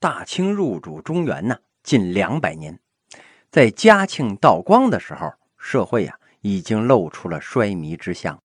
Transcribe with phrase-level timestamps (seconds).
[0.00, 2.78] 大清入主中原呢，近两百年，
[3.50, 8.40] 在嘉庆、道光的时候，社会呀已经露出了衰靡之象。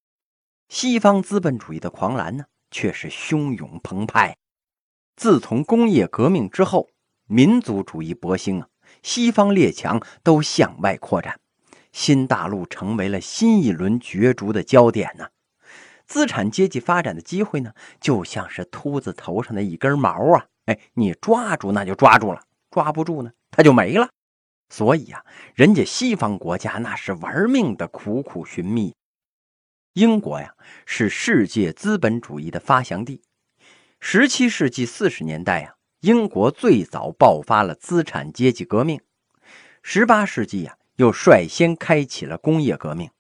[0.68, 4.36] 西方资本主义的狂澜呢，却是汹涌澎湃。
[5.16, 6.90] 自从工业革命之后，
[7.28, 8.68] 民族主义勃兴啊，
[9.04, 11.40] 西方列强都向外扩展，
[11.92, 15.28] 新大陆成为了新一轮角逐的焦点呢。
[16.08, 20.48] 资产阶级发展的机会呢，就像是秃子头上的一根毛啊！
[20.66, 22.42] 哎，你抓住那就抓住了，
[22.72, 24.10] 抓不住呢，它就没了。
[24.70, 28.96] 所以啊，人家西方国家那是玩命的苦苦寻觅。
[29.94, 30.56] 英国呀，
[30.86, 33.22] 是世界资本主义的发祥地。
[34.00, 39.00] 十七世纪四十年代呀，英国最早爆发了资产阶级革命。
[39.84, 43.12] 十八世纪呀，又率先开启了工业革命。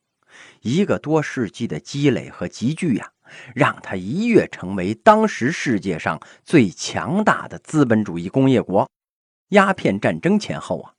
[0.61, 3.11] 一个多世纪的积累和集聚呀，
[3.55, 8.89] 让他一跃成为当时世界上最强大的资本主义工业国。
[9.49, 10.93] 鸦片战争前后啊，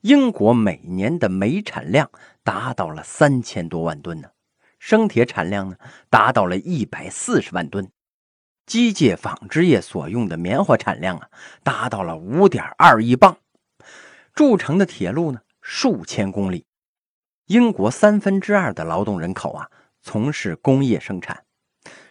[0.00, 2.10] 英国每年的煤产量
[2.42, 4.30] 达到了三千多万吨呢。
[4.78, 5.76] 生铁产量呢，
[6.08, 7.90] 达到了一百四十万吨，
[8.64, 11.28] 机械纺织业所用的棉花产量啊，
[11.62, 13.36] 达到了五点二亿磅，
[14.34, 16.64] 铸成的铁路呢，数千公里。
[17.46, 21.44] 英国三分之二的劳动人口啊，从事工业生产，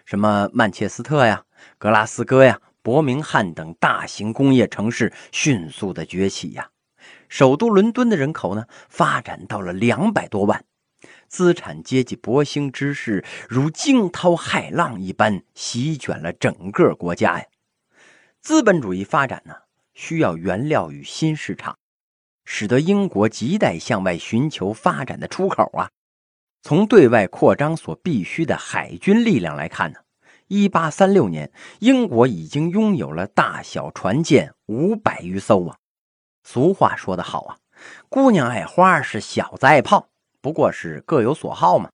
[0.09, 1.43] 什么曼彻斯特呀、
[1.77, 6.71] 格拉斯哥呀、伯明翰等大型工业城市迅速的崛起呀，
[7.27, 10.65] 首都伦敦的人口呢，发展到了两百多万。
[11.27, 17.45] 资产阶级勃兴之势如惊涛骇浪一般席卷了整个国家呀！
[18.41, 19.53] 资本主义发展呢，
[19.93, 21.77] 需要原料与新市场，
[22.45, 25.91] 使得英国亟待向外寻求发展的出口啊！
[26.61, 29.99] 从对外扩张所必须的海军力量来看呢，
[30.47, 35.77] 一八三六年，英国已经拥有了大小船舰五百余艘啊！
[36.43, 37.57] 俗话说得好啊，
[38.09, 40.09] 姑娘爱花是小子爱炮。
[40.41, 41.89] 不过是各有所好嘛。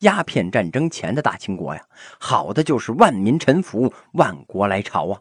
[0.00, 1.86] 鸦片战争前的大清国呀，
[2.18, 5.20] 好的就是万民臣服，万国来朝啊。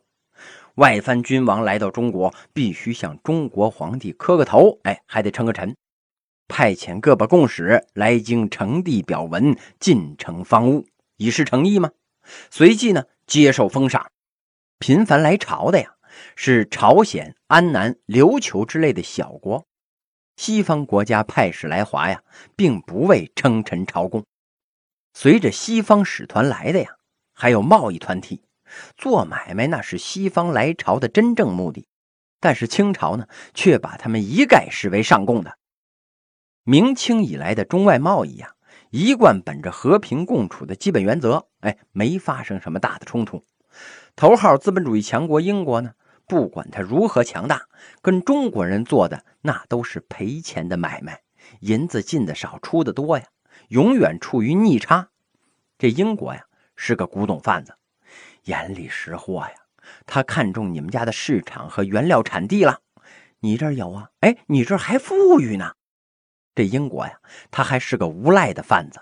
[0.75, 5.75] 外藩君王来到中国，必须向中国皇帝磕个头，哎，还得称个臣。
[6.47, 10.85] 派遣各把贡使来京呈递表文，进呈方物，
[11.17, 11.91] 以示诚意吗？
[12.49, 14.11] 随即呢，接受封赏。
[14.79, 15.95] 频繁来朝的呀，
[16.35, 19.65] 是朝鲜、安南、琉球之类的小国。
[20.35, 22.21] 西方国家派使来华呀，
[22.55, 24.23] 并不为称臣朝贡。
[25.13, 26.97] 随着西方使团来的呀，
[27.33, 28.43] 还有贸易团体
[28.95, 31.87] 做买卖，那是西方来朝的真正目的。
[32.39, 35.57] 但是清朝呢，却把他们一概视为上贡的。
[36.69, 38.51] 明清以来的中外贸易呀，
[38.89, 43.45] 一贯本着和平共处的基本原则，哎，没发生什么大的冲突。
[44.17, 45.93] 头号资本主义强国英国呢？
[46.27, 47.67] 不管他如何强大，
[48.01, 51.21] 跟中国人做的那都是赔钱的买卖，
[51.61, 53.23] 银子进的少，出的多呀，
[53.69, 55.07] 永远处于逆差。
[55.77, 57.75] 这英国呀是个古董贩子，
[58.43, 59.53] 眼里识货呀，
[60.05, 62.81] 他看中你们家的市场和原料产地了，
[63.39, 65.71] 你这儿有啊，哎，你这儿还富裕呢。
[66.57, 67.19] 这英国呀，
[67.51, 68.99] 他还是个无赖的贩子，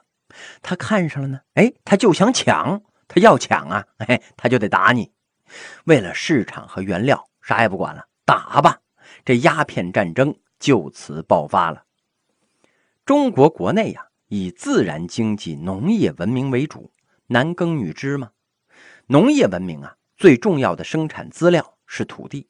[0.62, 5.14] 他看上了呢，哎，他就想抢，他要抢啊，哎，他就得打你。
[5.86, 8.82] 为了市场和原料，啥也不管了，打吧！
[9.24, 11.86] 这鸦片战争就此爆发了。
[13.06, 16.92] 中国国内呀，以自然经济、农业文明为主，
[17.28, 18.32] 男耕女织嘛。
[19.08, 22.50] 农业文明啊，最重要的生产资料是土地。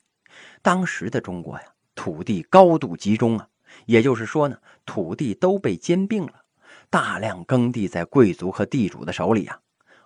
[0.64, 3.50] 当时的中国呀，土地高度集中啊，
[3.86, 6.44] 也就是说呢，土地都被兼并了，
[6.90, 9.59] 大量耕地在贵族和地主的手里啊。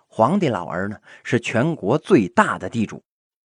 [0.06, 3.02] 皇帝老儿呢是全国最大的地主，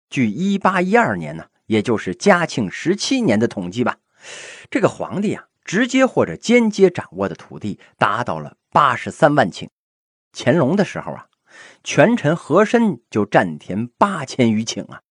[0.09, 3.97] 据一八一二年呢，也就是嘉庆十七年的统计吧，
[4.71, 9.67] 这个皇帝啊，直接或者间接掌握的土地达到了八十三万顷。
[10.33, 11.27] 乾隆的时候啊，
[11.83, 15.01] 权臣和珅就占田八千余顷啊。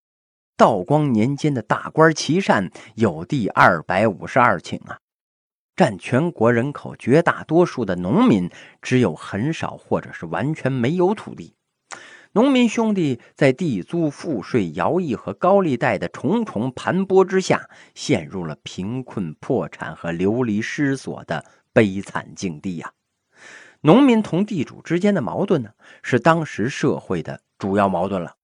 [0.57, 4.99] 道光年间的大官齐善有地二百五十二顷啊。
[5.77, 8.49] 占全国人口绝大多数的农民，
[8.81, 11.55] 只有很少或者是完全没有土地。
[12.33, 22.93] 农民兄弟在地租、赋税、徭役和高利贷的重重盘剥之下，陷入了贫困、破产和流离失所的悲惨境地呀。
[23.83, 25.71] 农民同地主之间的矛盾呢，
[26.03, 28.37] 是当时社会的主要矛盾了。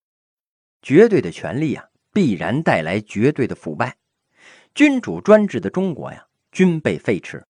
[0.83, 3.97] 绝对的权力啊，必然带来绝对的腐败。
[4.75, 6.27] 君主专制的中国呀。
[6.53, 7.43] 均被废弛。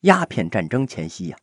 [0.00, 1.36] 鸦片战争前夕呀，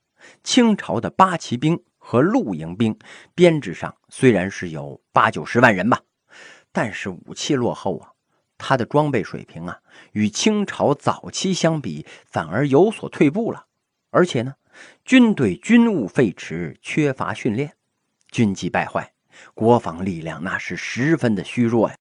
[0.43, 2.97] 清朝的八旗兵和露营兵
[3.33, 6.01] 编制上虽然是有八九十万人吧，
[6.71, 8.11] 但是武器落后啊，
[8.57, 9.79] 他的装备水平啊，
[10.11, 13.67] 与清朝早期相比，反而有所退步了。
[14.11, 14.55] 而且呢，
[15.05, 17.75] 军队军务废弛，缺乏训练，
[18.29, 19.13] 军纪败坏，
[19.53, 21.95] 国防力量那是十分的虚弱呀。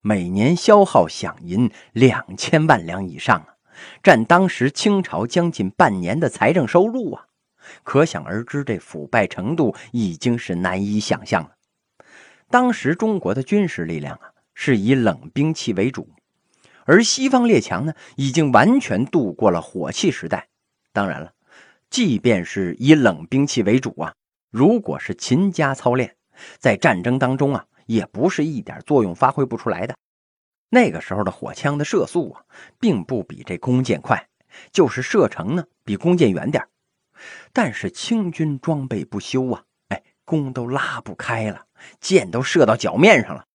[0.00, 3.56] 每年消耗饷银两千万两以上啊，
[4.02, 7.26] 占当时清朝将近半年的财政收入啊。
[7.82, 11.50] 可想而知，这腐败程度已经是难以想象了。
[12.50, 16.08] 当时中国的军事力量啊，是以冷兵器为主，
[16.86, 20.48] 而西方列强呢，已经完全度过了火器时代。
[20.94, 21.32] 当然了，
[21.90, 24.14] 即便是以冷兵器为主啊，
[24.50, 26.16] 如果是勤加操练，
[26.58, 29.94] 在战争当中啊，也不是一点作用发挥不出来的。
[30.70, 32.44] 那个时候的火枪的射速啊，
[32.78, 34.28] 并不比这弓箭快，
[34.70, 36.68] 就是射程呢比弓箭远点
[37.52, 41.66] 但是清军装备不修啊，哎，弓都拉不开了，
[42.00, 43.46] 箭都射到脚面上了，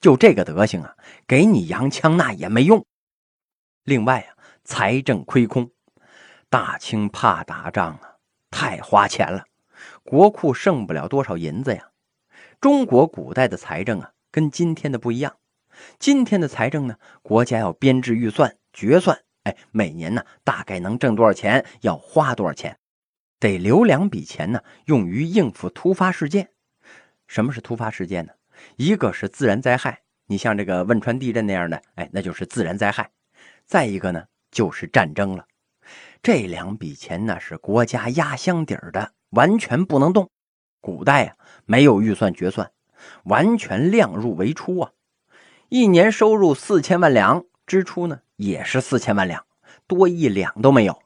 [0.00, 0.96] 就这个德行啊，
[1.26, 2.84] 给你洋枪那也没用。
[3.84, 5.70] 另外啊，财政亏空，
[6.48, 8.16] 大清怕打仗啊，
[8.50, 9.46] 太花钱了，
[10.04, 11.88] 国库剩不了多少银子呀。
[12.60, 15.34] 中国古代的财政啊，跟今天的不一样，
[15.98, 22.78] 今天的财政呢，国家要编制预算决算，哎，每年呢大概能挣多少钱，要花多少钱。
[23.38, 26.50] 得留两笔钱呢，用于应付突发事件。
[27.26, 28.32] 什么是突发事件呢？
[28.76, 33.10] 一个是自然灾害，你像这个汶川地震那样的，哎，那就是自然灾害。
[33.66, 35.46] 再一个呢，就是战争了。
[36.22, 40.30] 这两笔钱呢，是国家压箱底儿的，完全不能动。
[40.80, 42.70] 古代啊，没有预算决算，
[43.24, 44.92] 完全量入为出啊。
[45.72, 49.46] 一年收入四千万两，支出呢也是四千万两，
[49.86, 51.00] 多一两都没有。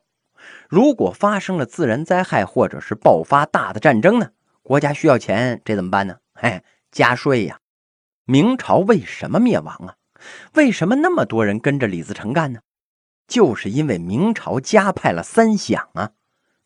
[0.68, 4.30] 如果发生了自然灾害，或者是爆发大的战争呢？
[4.64, 6.16] 国家需要钱，这怎么办呢？
[6.34, 7.60] 嘿，加税呀！
[8.24, 9.94] 明朝为什么灭亡啊？
[10.54, 12.58] 为什么那么多人跟着李自成干呢？
[13.28, 16.10] 就是因为明朝加派了三饷啊！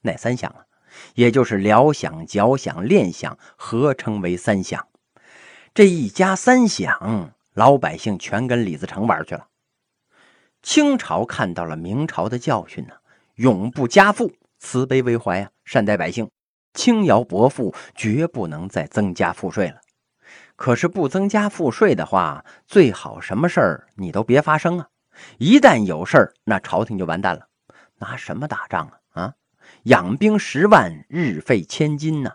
[0.01, 0.65] 哪三饷啊？
[1.17, 4.85] 也就是辽饷、缴饷、练饷，合称为三饷。
[5.75, 9.49] 这一加三饷，老百姓全跟李自成玩去了。
[10.63, 12.95] 清朝看到了明朝的教训呢。
[13.37, 16.31] 永不加赋，慈悲为怀啊，善待百姓，
[16.75, 19.81] 轻徭薄赋，绝不能再增加赋税了。
[20.57, 24.89] 可是不增加赋税的话，最好什么事儿你都别发生啊！
[25.39, 27.49] 一旦有事儿，那朝廷就完蛋了。
[27.97, 29.23] 拿什么打仗啊？
[29.23, 29.35] 啊，
[29.85, 32.33] 养兵十万，日费千金呢？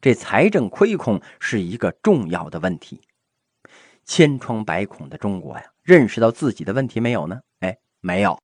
[0.00, 3.00] 这财政亏空是一个重要的问题。
[4.04, 7.40] 千疮百孔的中国呀，认识到自己的问题没有呢？
[7.60, 8.38] 哎，没有。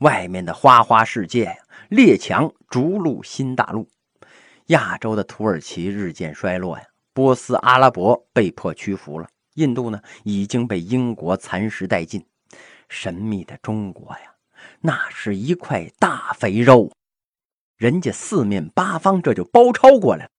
[0.00, 1.56] 外面的花花世界呀，
[1.88, 3.88] 列强逐鹿新大陆，
[4.66, 12.26] 亚洲的土耳其日渐衰落呀，波斯、阿拉伯被迫屈服了，印度呢已经被英国蚕食殆尽，
[12.88, 14.34] 神秘的中国呀，
[14.80, 16.92] 那是一块大肥肉，
[17.78, 20.30] 人家四面八方这就包抄过来了，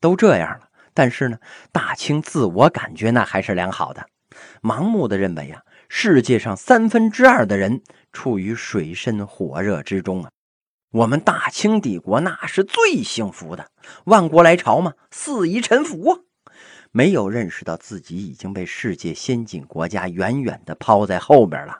[0.00, 0.67] 都这样了，
[0.98, 1.38] 但是呢，
[1.70, 4.08] 大清自我感觉那还是良好的，
[4.60, 5.62] 盲目的认为呀。
[5.88, 10.30] 世界上三分之二的人处于水深火热之中啊！
[10.90, 13.70] 我们大清帝国那是最幸福的，
[14.06, 16.18] 万国来朝嘛，四夷臣服啊！
[16.90, 21.78] 没有认识到自己已经被世界先进国家远远的抛在后边了。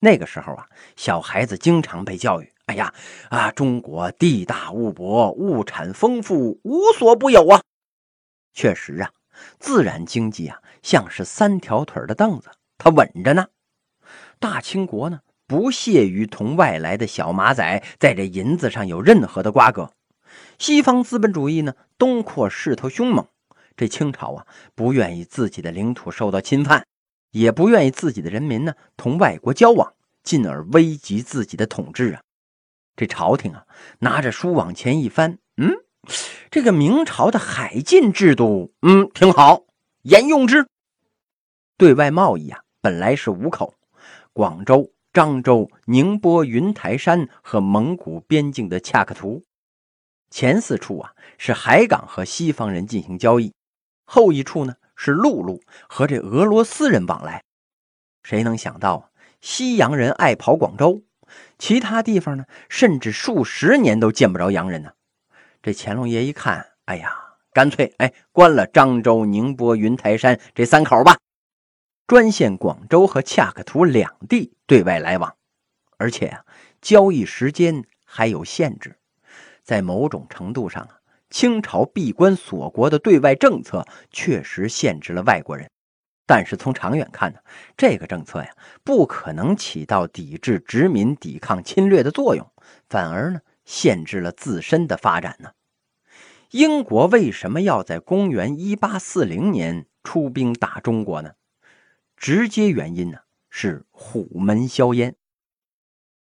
[0.00, 2.92] 那个时候啊，小孩子经常被教育：“哎呀
[3.28, 7.62] 啊，中国地大物博，物产丰富，无所不有啊！”
[8.52, 9.10] 确实啊，
[9.58, 12.50] 自然经济啊，像是三条腿的凳子。
[12.78, 13.48] 他稳着呢，
[14.38, 19.92] 大清国呢不屑于同外来的小马仔在这银子上有任何的瓜葛。
[20.58, 23.26] 西方资本主义呢东扩势头凶猛，
[23.76, 26.86] 这清朝啊不愿意自己的领土受到侵犯，
[27.32, 32.22] 也不愿意自己的人民呢同外国交往，进而危及自己的统治啊。
[32.96, 33.66] 这朝廷啊
[34.00, 35.74] 拿着书往前一翻，嗯，
[36.50, 39.62] 这个明朝的海禁制度，嗯，挺好，
[40.02, 40.66] 沿用之。
[41.76, 42.60] 对外贸易啊。
[42.82, 43.74] 本来是五口：
[44.32, 49.44] 广州、漳州、宁波、云台山和蒙古边境的恰克图。
[50.30, 53.52] 前四处啊是海港和西方人进行交易，
[54.06, 57.44] 后一处呢是陆路和这俄罗斯人往来。
[58.22, 59.10] 谁能想到，
[59.42, 61.02] 西洋人爱跑广州，
[61.58, 64.92] 其他地方呢甚至数十年都见不着洋人呢？
[65.62, 67.14] 这乾隆爷一看，哎呀，
[67.52, 71.18] 干脆哎关了漳州、宁波、云台山这三口吧。
[72.06, 75.36] 专线广州和恰克图两地对外来往，
[75.98, 76.44] 而且啊，
[76.80, 78.96] 交易时间还有限制。
[79.62, 80.98] 在某种程度上啊，
[81.28, 85.70] 清朝闭关锁国的对外政策确实限制了外国人。
[86.26, 87.38] 但是从长远看呢，
[87.76, 88.50] 这个政策呀，
[88.82, 92.50] 不可能起到抵制殖民、抵抗侵略的作用，
[92.88, 93.40] 反而呢，
[93.70, 95.52] 限制了自身的发展呢。
[96.50, 101.34] 英国为什么要在公元一八四零年出兵打中国呢？
[102.16, 105.14] 直接原因呢是虎门销烟。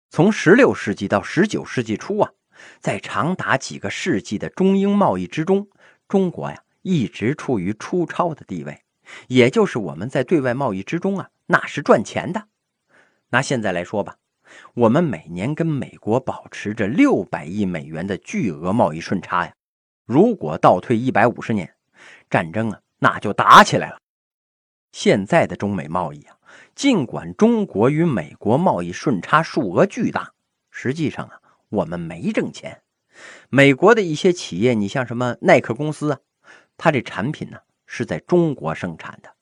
[0.09, 2.33] 从十六世纪到十九世纪初啊，
[2.81, 5.69] 在长达几个世纪的中英贸易之中，
[6.09, 8.85] 中国呀一直处于出超的地位，
[9.29, 12.49] 也就是我们在对外贸易之中啊，那是赚钱的。
[13.29, 14.17] 拿现在来说吧，
[14.75, 19.53] 我们每年跟美国保持着六百亿美元的巨额贸易顺差呀。
[20.05, 21.75] 如果倒退一百五十年，
[22.31, 23.99] 战争啊，那就打起来了。
[24.93, 26.37] 现在的中美贸易啊，
[26.75, 30.33] 尽管中国与美国贸易顺差数额巨大，
[30.71, 32.83] 实际上啊，我们没挣钱。
[33.49, 36.21] 美国的一些企业，你像什么耐克公司啊，
[36.77, 39.35] 它这产品呢是在中国生产的，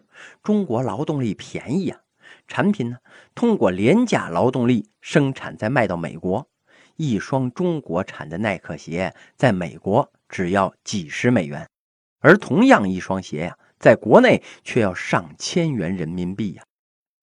[0.42, 2.00] 中国劳动力便宜啊，
[2.46, 2.96] 产品呢
[3.34, 6.48] 通过廉价劳动力生产，再卖到美国，
[6.96, 10.10] 一双中国产的耐克鞋在美国。
[10.26, 11.68] 只要几十美元，
[12.18, 16.64] 而同样一双鞋呀，在国内却要上千元人民币呀！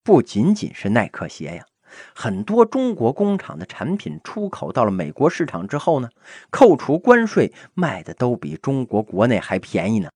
[0.02, 1.66] 不仅仅是耐克鞋呀，
[2.14, 6.08] 很多中国工厂的产品出口到了美国市场之后呢，
[6.48, 10.08] 扣除关税卖的都比中国国内还便宜呢。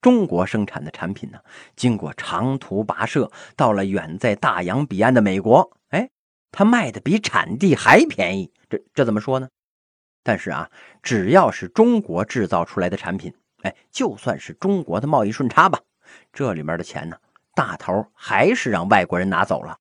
[0.00, 1.38] 中国生产的产品呢，
[1.74, 6.10] 经过长途跋涉到了远在大洋彼岸的美国，哎，
[6.52, 8.52] 它卖的比产地还便宜。
[8.68, 9.48] 这这怎么说呢？
[10.22, 10.70] 但是啊，
[11.02, 15.80] 只要是中国制造出来的产品，哎，就算是中国的贸易顺差吧，
[16.32, 17.16] 这里面的钱呢，
[17.54, 19.78] 大头还是让外国人拿走了。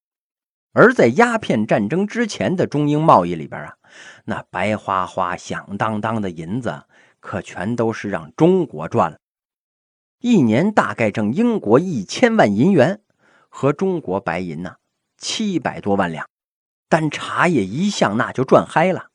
[0.74, 3.75] 而在鸦片战争之前的中英贸易里边啊，
[4.25, 6.84] 那白花花、响当当的银子，
[7.19, 9.17] 可全都是让中国赚了，
[10.27, 13.00] 一年大概挣英国一千万银元，
[13.48, 14.77] 和中国白银呢
[15.20, 16.27] 七百多万两，
[16.89, 19.12] 但茶叶一向那就赚嗨了。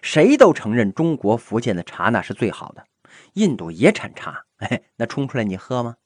[0.00, 2.86] 谁都承认中国福建的茶那是最好的，
[3.34, 5.96] 印度也产茶，哎，那冲出来你喝吗？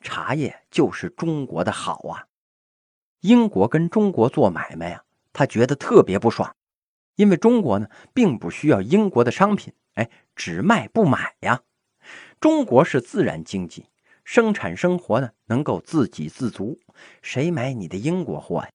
[0.00, 2.26] 茶叶就是中国的好啊！
[3.20, 6.56] 英国跟中国做买卖呀，他觉得特别不爽，
[7.14, 11.60] 因为中国呢并不需要英国的商品，哎，只卖不买呀。
[12.44, 13.86] 中国是自然经济，
[14.22, 16.78] 生产生活呢能够自给自足，
[17.22, 18.68] 谁买你的英国货呀？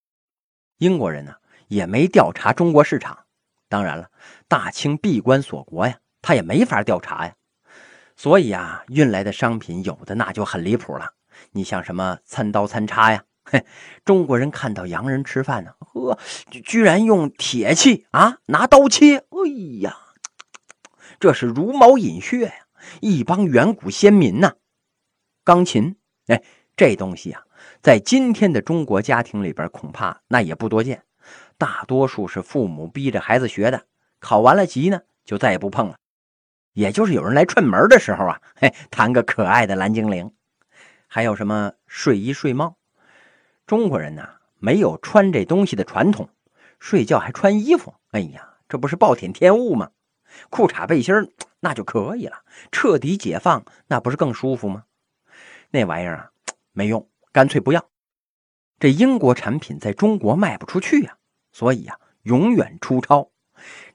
[0.80, 1.36] 英国人呢
[1.68, 3.26] 也没调查中国市场。
[3.68, 4.10] 当然了，
[4.48, 7.36] 大清闭关锁国呀，他也没法调查呀。
[8.18, 11.14] 所以啊，运来的商品有的那就很离谱了。
[11.52, 13.64] 你像什么餐刀餐叉呀，嘿，
[14.04, 16.18] 中国人看到洋人吃饭呢，呵，
[16.50, 19.48] 居然用铁器啊，拿刀切，哎
[19.82, 19.96] 呀，
[21.20, 22.54] 这是茹毛饮血呀！
[23.02, 24.54] 一帮远古先民呐。
[25.44, 25.96] 钢琴，
[26.28, 26.44] 哎，
[26.76, 27.44] 这东西啊，
[27.82, 31.04] 在今天的中国家庭里边，恐怕那也不多见。
[31.58, 33.86] 大多数是父母逼着孩子学的，
[34.20, 35.98] 考完了级呢，就再也不碰了。
[36.74, 40.32] 也就是有人来串门的时候啊，嘿，弹个可爱的蓝精灵。
[41.08, 42.78] 还有什么睡衣睡帽？
[43.66, 44.30] 中国人呢，
[44.60, 46.30] 没有穿这东西的传统，
[46.80, 47.96] 睡觉还穿衣服。
[48.12, 49.92] 哎呀，这不是暴殄天物吗？
[50.50, 51.14] 裤衩背心
[51.60, 54.84] 那就可以了，彻底解放，那不是更舒服吗？
[55.72, 56.32] 那玩意儿啊，
[56.72, 57.90] 没用，干脆不要。
[58.80, 61.18] 这英国产品在中国卖不出去呀。
[61.52, 63.30] 所以呀，永远出超。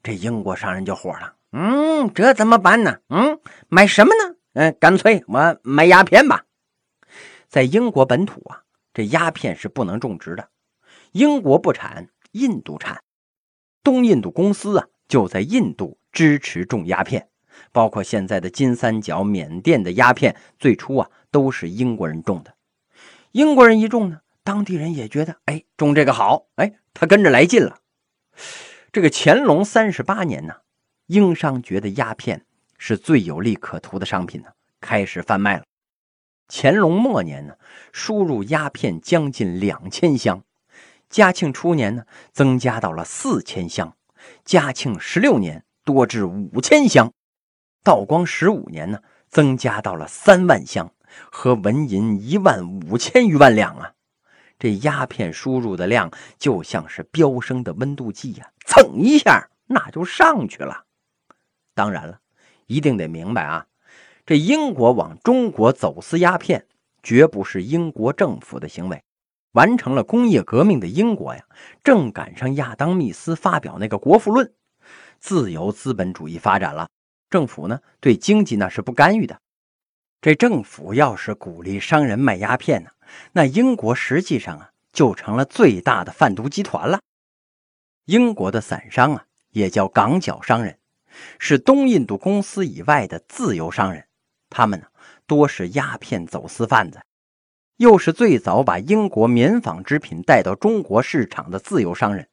[0.03, 2.99] 这英国商人就火了，嗯，这怎么办呢？
[3.09, 4.37] 嗯，买什么呢？
[4.55, 6.45] 嗯，干脆我买鸦片吧。
[7.49, 10.51] 在英国本土啊，这鸦片是不能种植的。
[11.13, 13.03] 英国不产，印度产。
[13.83, 17.29] 东印度公司啊，就在印度支持种鸦片，
[17.73, 22.55] 包括现在的金三角、缅甸的鸦片，最初啊都是英国人种的。
[23.33, 24.21] 英国人一种呢。
[24.47, 27.79] 当地人也觉得，哎，种这个好，哎，他跟着来劲了。
[28.93, 30.57] 这个乾隆三十八年呢，
[31.07, 32.45] 英商觉得鸦片
[32.77, 34.49] 是最有利可图的商品呢，
[34.83, 35.65] 开始贩卖了。
[36.47, 37.55] 乾隆末年呢，
[37.91, 40.45] 输入鸦片将近两千箱，
[41.09, 43.97] 嘉庆初年呢，增加到了四千箱，
[44.45, 47.13] 嘉庆十六年多至五千箱，
[47.83, 50.93] 道光十五年呢，增加到了三万箱
[51.31, 53.93] 和纹银一万五千余万两啊。
[54.59, 60.85] 这鸦片输入的量就像是飙升的温度计呀，蹭一下那就上去了。
[61.75, 62.21] 当然了，
[62.67, 63.67] 一定得明白啊，
[64.25, 66.67] 这英国往中国走私鸦片，
[67.03, 69.03] 绝不是英国政府的行为。
[69.55, 71.45] 完成了工业革命的英国呀，
[71.83, 74.47] 正赶上亚当·密斯发表那个《国富论》，
[75.19, 76.89] 自由资本主义发展了，
[77.31, 79.41] 政府呢对经济那是不干预的。
[80.21, 82.91] 这政府要是鼓励商人卖鸦片呢，
[83.33, 87.01] 那英国实际上啊就成了最大的贩毒集团了。
[88.07, 90.79] 英国的散商啊，也叫港脚商人，
[91.39, 94.05] 是东印度公司以外的自由商人，
[94.51, 94.87] 他们呢
[95.27, 97.01] 多是鸦片走私贩子。
[97.77, 102.29] 又是最早把英国棉纺织品带到中国市场的自由商人，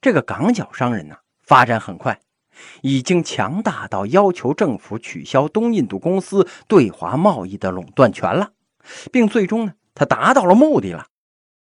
[0.00, 2.18] 这个港脚商人呢，发展很快，
[2.82, 8.50] 已经强大到要求政府取消东印度公司对华贸易的垄断权了，
[9.12, 11.06] 并最终呢，他达到了目的了。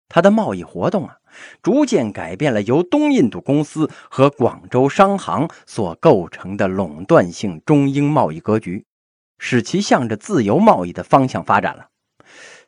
[0.08, 1.18] 他的贸易活动啊，
[1.62, 8.86] 逐渐改变了由东印度公司和广州商行所构成的垄断性中英贸易格局，
[9.38, 11.88] 使其向着自由贸易的方向发展了。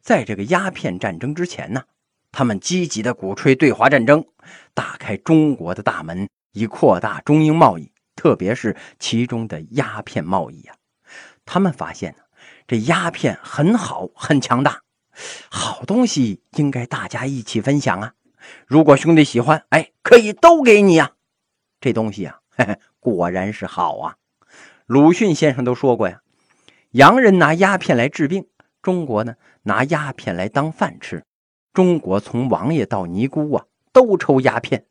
[0.01, 1.83] 在这个鸦片战争之前呢，
[2.33, 4.25] 他们积极的鼓吹对华战争，
[4.75, 10.75] 打开中国的大门，以扩大中英贸易，特别是其中的鸦片贸易呀。
[11.45, 12.23] 他们发现呢，
[12.67, 14.81] 这鸦片很好，很强大，
[15.51, 18.15] 好东西应该大家一起分享啊。
[18.67, 21.13] 如果兄弟喜欢，哎，可以都给你呀。
[21.81, 24.17] 这东西啊，嘿嘿，果然是好啊。
[24.87, 26.21] 鲁迅先生都说过呀，
[26.93, 28.47] 洋人拿鸦片来治病。
[28.83, 31.23] 中国呢，拿鸦片来当饭吃。
[31.73, 34.85] 中国从王爷到尼姑啊，都抽鸦片。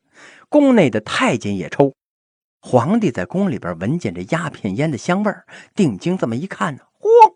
[0.47, 1.93] 宫内的太监也抽。
[2.61, 7.35] 皇帝在宫里边闻见这鸦片烟的香味儿，定睛这么一看呢，嚯，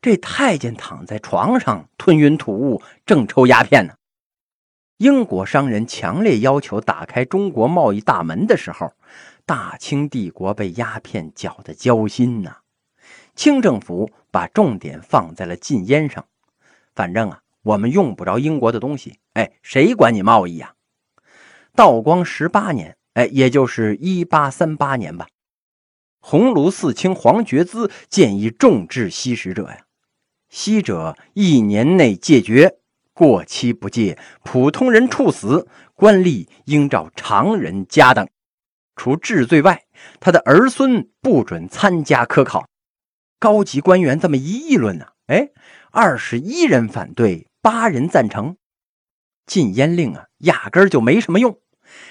[0.00, 3.94] 这太监躺在床上吞云吐雾，正抽鸦片呢。
[4.98, 8.92] 英国商人强烈要求打开中国贸易大门的时候，
[9.44, 12.58] 大清帝国被鸦片搅得焦心呐。
[13.34, 16.24] 清政府把重点放在了禁烟上，
[16.94, 20.72] 反正啊，我们用不着英国的东西，哎，谁管你贸易呀？
[21.76, 25.28] 道光十八年，哎，也就是一八三八年吧。
[26.18, 29.84] 鸿胪寺卿黄觉滋建议重治吸食者呀，
[30.48, 32.78] 吸者一年内戒绝，
[33.12, 38.26] 过期不戒，普通人处死，官吏应照常人家等。
[38.96, 39.82] 除治罪外，
[40.20, 42.66] 他的儿孙不准参加科考。
[43.42, 45.48] 高级官员这么一议论呢，哎，
[45.90, 48.56] 二十一人反对，八人赞成。
[49.46, 51.58] 禁烟令啊，压根儿就没什么用。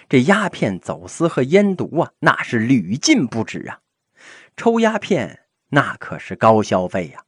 [0.10, 3.80] 这鸦片走私和烟毒啊，那是屡禁不止啊。
[4.58, 7.24] 抽鸦片那可是高消费呀，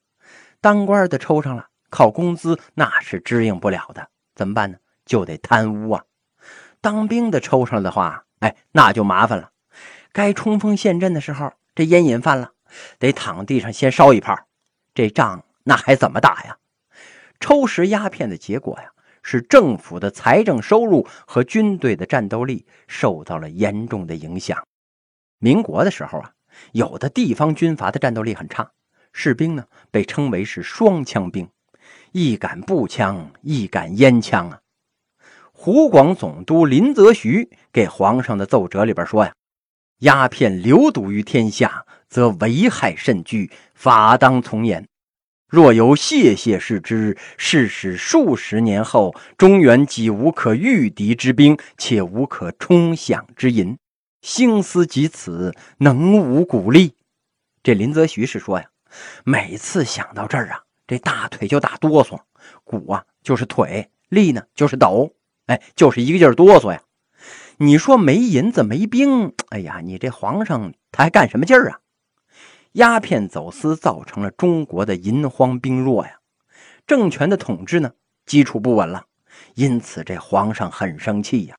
[0.60, 4.80] 当官的抽上了，靠工资那是支应不了的，怎么办呢？
[5.06, 6.04] 就得贪污啊。
[6.82, 9.52] 当兵的抽上了的话，哎，那就麻烦了。
[10.12, 12.52] 该冲锋陷阵的时候，这烟瘾犯了。
[13.00, 14.38] 得躺地上先烧一炮，
[14.94, 16.58] 这仗那还怎么打呀？
[17.40, 18.90] 抽食鸦片的结果呀，
[19.22, 24.66] 是政府的财政收入和军队的战斗力受到了严重的影响。
[25.40, 26.32] 民国的时候啊，
[26.72, 28.72] 有的地方军阀的战斗力很差，
[29.12, 31.50] 士兵呢被称为是双枪兵，
[32.14, 34.60] 一杆步枪，一杆烟枪啊。
[35.52, 39.34] 湖广总督林则徐给皇上的奏折里边说呀
[40.00, 44.88] ：“鸦片流毒于天下。”则危害甚巨，法当从严。
[45.48, 53.76] 若有谢谢视之，是使数十年后，中原既无可御敌之兵，且无可冲饷之银，
[54.22, 56.94] 兴思及此，能无鼓励？
[57.64, 58.68] 这林则徐是说呀，
[59.24, 62.20] 每次想到这儿啊，这大腿就打哆嗦，
[62.64, 65.16] 鼓啊就是腿，力呢就是抖，
[65.48, 66.80] 哎，就是一个劲儿哆嗦呀。
[67.58, 71.80] 你说没银子没兵，哎呀，你这皇上他还干什么劲儿啊？
[72.74, 76.20] 鸦片走私造成了中国的银荒兵弱呀，
[76.88, 77.94] 政权的统治呢
[78.26, 79.06] 基础不稳了，
[79.56, 81.56] 因此这皇上很生气呀。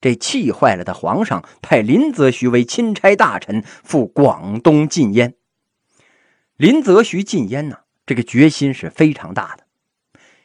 [0.00, 5.34] 这气坏了的皇上派林则徐为钦差大臣赴广东禁烟。
[6.56, 9.64] 林则徐禁烟呢，这个决心是非常大的。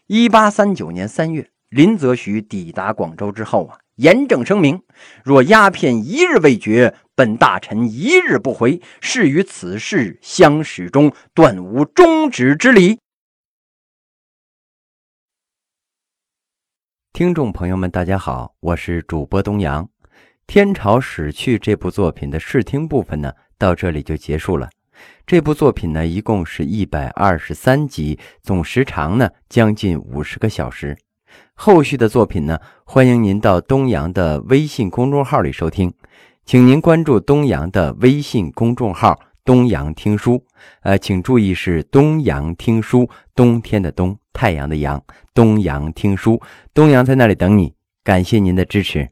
[0.08, 3.81] 一八三九年三月，林则徐抵达广州之后啊。
[3.96, 4.82] 严正声明：
[5.24, 13.00] 若鸦片一日未绝，本大臣一日不回，誓与此事相始终，断无终止之理。
[17.14, 19.86] 听众朋友们，大家好，我是主播东阳。
[20.48, 24.70] 《天朝史去》这部作品的试听部分呢，到这里就结束了。
[25.26, 30.98] 这部作品呢，一共是一百二十三集，总时长呢将近五十个小时。
[31.54, 35.94] 后续的作品呢，欢迎您到东阳的微信公众号里收听，
[36.46, 40.44] 请您关注东阳的微信公众号“东阳听书”。
[40.82, 46.41] 呃，请注意是“东阳听书”，冬天的冬，太阳的阳，东阳听书，
[46.74, 47.74] 东阳在那里等你。
[48.04, 49.10] 感谢您的支持。